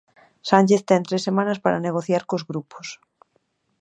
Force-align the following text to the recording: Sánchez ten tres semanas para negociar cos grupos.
Sánchez 0.49 0.81
ten 0.89 1.01
tres 1.07 1.25
semanas 1.27 1.61
para 1.63 1.83
negociar 1.87 2.23
cos 2.29 2.43
grupos. 2.49 2.87